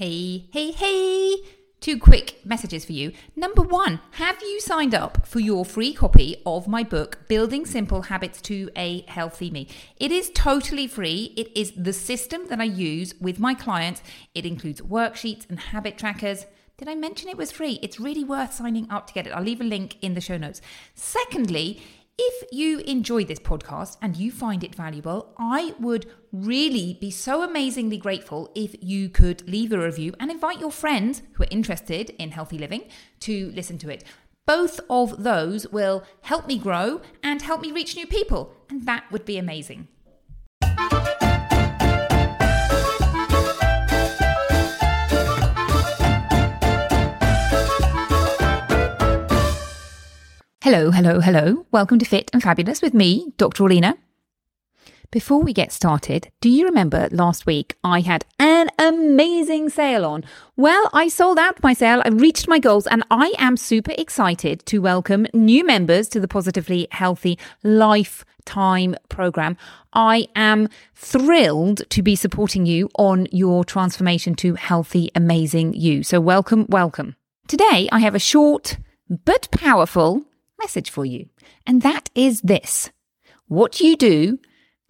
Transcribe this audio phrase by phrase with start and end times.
[0.00, 1.36] Hey, hey, hey!
[1.80, 3.12] Two quick messages for you.
[3.36, 8.00] Number one, have you signed up for your free copy of my book, Building Simple
[8.00, 9.68] Habits to a Healthy Me?
[9.98, 11.34] It is totally free.
[11.36, 14.02] It is the system that I use with my clients.
[14.34, 16.46] It includes worksheets and habit trackers.
[16.78, 17.78] Did I mention it was free?
[17.82, 19.34] It's really worth signing up to get it.
[19.34, 20.62] I'll leave a link in the show notes.
[20.94, 21.82] Secondly,
[22.18, 27.42] if you enjoy this podcast and you find it valuable, I would really be so
[27.42, 32.10] amazingly grateful if you could leave a review and invite your friends who are interested
[32.18, 32.84] in healthy living
[33.20, 34.04] to listen to it.
[34.46, 39.04] Both of those will help me grow and help me reach new people, and that
[39.10, 39.88] would be amazing.
[50.72, 51.66] Hello, hello, hello.
[51.72, 53.64] Welcome to Fit and Fabulous with me, Dr.
[53.64, 53.96] Orlena.
[55.10, 60.22] Before we get started, do you remember last week I had an amazing sale on?
[60.56, 64.64] Well, I sold out my sale, I reached my goals, and I am super excited
[64.66, 69.56] to welcome new members to the Positively Healthy Lifetime program.
[69.92, 76.04] I am thrilled to be supporting you on your transformation to healthy, amazing you.
[76.04, 77.16] So, welcome, welcome.
[77.48, 80.26] Today, I have a short but powerful
[80.60, 81.28] message for you.
[81.66, 82.90] And that is this
[83.48, 84.38] what you do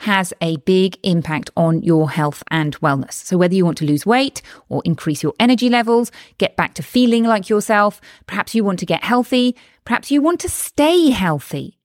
[0.00, 3.12] has a big impact on your health and wellness.
[3.12, 6.82] So, whether you want to lose weight or increase your energy levels, get back to
[6.82, 11.76] feeling like yourself, perhaps you want to get healthy, perhaps you want to stay healthy.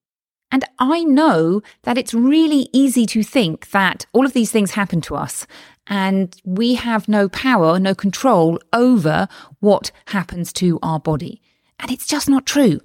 [0.51, 5.01] And I know that it's really easy to think that all of these things happen
[5.01, 5.45] to us
[5.87, 9.27] and we have no power, no control over
[9.59, 11.41] what happens to our body.
[11.79, 12.79] And it's just not true.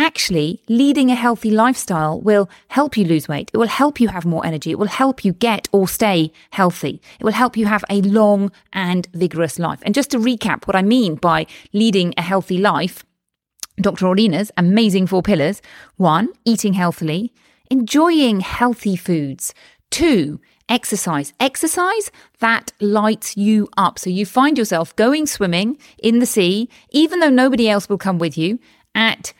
[0.00, 3.50] Actually, leading a healthy lifestyle will help you lose weight.
[3.52, 4.70] It will help you have more energy.
[4.70, 7.02] It will help you get or stay healthy.
[7.18, 9.80] It will help you have a long and vigorous life.
[9.82, 13.04] And just to recap what I mean by leading a healthy life,
[13.78, 14.06] Dr.
[14.06, 15.60] Orlena's amazing four pillars.
[15.98, 17.34] One, eating healthily,
[17.70, 19.52] enjoying healthy foods.
[19.90, 20.40] Two,
[20.70, 21.34] exercise.
[21.38, 23.98] Exercise that lights you up.
[23.98, 28.18] So you find yourself going swimming in the sea, even though nobody else will come
[28.18, 28.58] with you
[28.94, 29.34] at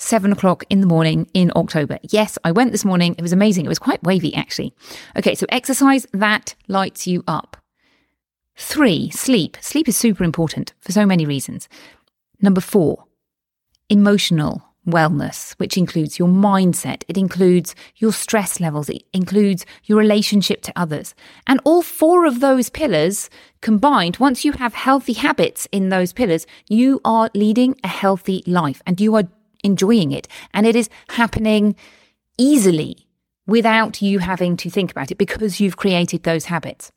[0.00, 1.98] seven o'clock in the morning in October.
[2.02, 3.14] Yes, I went this morning.
[3.18, 3.66] It was amazing.
[3.66, 4.72] It was quite wavy, actually.
[5.16, 7.56] Okay, so exercise that lights you up.
[8.56, 9.56] Three, sleep.
[9.60, 11.68] Sleep is super important for so many reasons.
[12.40, 13.04] Number four,
[13.88, 20.62] emotional wellness, which includes your mindset, it includes your stress levels, it includes your relationship
[20.62, 21.14] to others.
[21.46, 23.28] And all four of those pillars
[23.60, 28.82] combined, once you have healthy habits in those pillars, you are leading a healthy life
[28.86, 29.28] and you are
[29.64, 30.28] enjoying it.
[30.54, 31.76] And it is happening
[32.38, 33.06] easily
[33.46, 36.92] without you having to think about it because you've created those habits.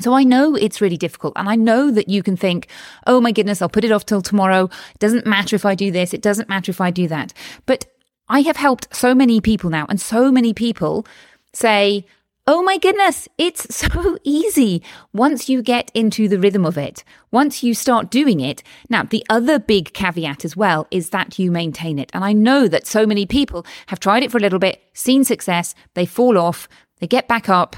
[0.00, 2.68] So I know it's really difficult and I know that you can think,
[3.06, 4.64] oh my goodness, I'll put it off till tomorrow.
[4.64, 6.14] It doesn't matter if I do this.
[6.14, 7.34] It doesn't matter if I do that.
[7.66, 7.86] But
[8.28, 11.06] I have helped so many people now and so many people
[11.52, 12.06] say,
[12.54, 14.82] Oh my goodness, it's so easy
[15.14, 18.62] once you get into the rhythm of it, once you start doing it.
[18.90, 22.10] Now, the other big caveat as well is that you maintain it.
[22.12, 25.24] And I know that so many people have tried it for a little bit, seen
[25.24, 26.68] success, they fall off,
[27.00, 27.74] they get back up,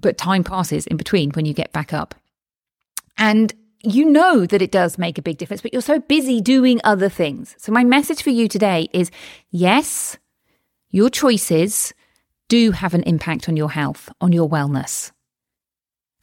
[0.00, 2.14] but time passes in between when you get back up.
[3.18, 3.52] And
[3.82, 7.10] you know that it does make a big difference, but you're so busy doing other
[7.10, 7.54] things.
[7.58, 9.10] So, my message for you today is
[9.50, 10.16] yes,
[10.88, 11.92] your choices
[12.54, 15.10] do have an impact on your health, on your wellness.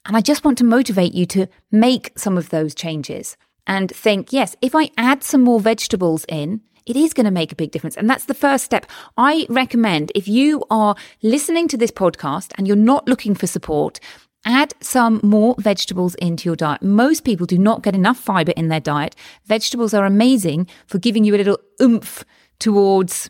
[0.06, 3.36] And I just want to motivate you to make some of those changes
[3.68, 7.52] and think, yes, if I add some more vegetables in, it is going to make
[7.52, 7.98] a big difference.
[7.98, 8.86] And that's the first step.
[9.18, 14.00] I recommend if you are listening to this podcast and you're not looking for support,
[14.46, 16.82] add some more vegetables into your diet.
[16.82, 19.18] Most people do not get enough fiber in their diet.
[19.46, 22.24] Vegetables are amazing for giving you a little oomph
[22.58, 23.30] towards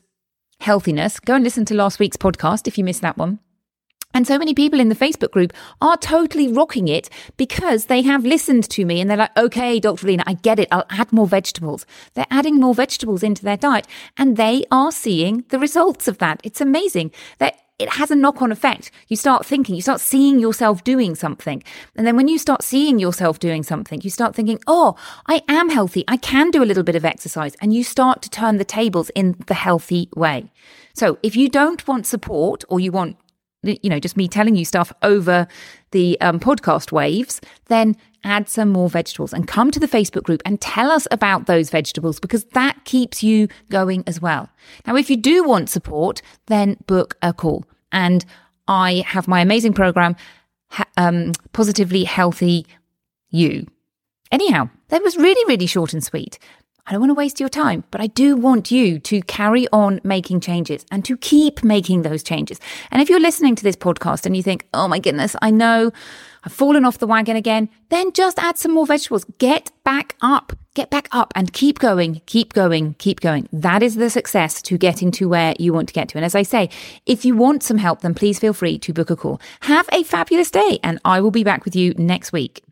[0.62, 3.40] healthiness, go and listen to last week's podcast if you missed that one.
[4.14, 8.26] And so many people in the Facebook group are totally rocking it because they have
[8.26, 10.06] listened to me and they're like, okay, Dr.
[10.06, 10.68] Orlena, I get it.
[10.70, 11.86] I'll add more vegetables.
[12.14, 13.88] They're adding more vegetables into their diet
[14.18, 16.42] and they are seeing the results of that.
[16.44, 17.12] It's amazing.
[17.38, 18.92] They're it has a knock on effect.
[19.08, 21.64] You start thinking, you start seeing yourself doing something.
[21.96, 24.96] And then when you start seeing yourself doing something, you start thinking, oh,
[25.28, 26.04] I am healthy.
[26.08, 27.56] I can do a little bit of exercise.
[27.62, 30.52] And you start to turn the tables in the healthy way.
[30.94, 33.18] So if you don't want support or you want,
[33.64, 35.48] you know, just me telling you stuff over
[35.92, 40.42] the um, podcast waves, then add some more vegetables and come to the Facebook group
[40.46, 44.50] and tell us about those vegetables because that keeps you going as well.
[44.86, 47.66] Now, if you do want support, then book a call.
[47.92, 48.26] And
[48.68, 50.16] I have my amazing program,
[50.98, 52.66] um, Positively Healthy
[53.30, 53.68] you.
[54.32, 56.40] Anyhow, that was really, really short and sweet.
[56.88, 60.02] I don't want to waste your time, but I do want you to carry on
[60.04, 62.60] making changes and to keep making those changes.
[62.90, 65.92] And if you're listening to this podcast and you think, oh my goodness, I know
[66.44, 69.26] I've fallen off the wagon again, then just add some more vegetables.
[69.38, 73.48] Get back up, get back up and keep going, keep going, keep going.
[73.54, 76.18] That is the success to getting to where you want to get to.
[76.18, 76.70] And as I say,
[77.06, 79.40] if you want some help, then please feel free to book a call.
[79.62, 82.64] Have a fabulous day and I will be back with you next week.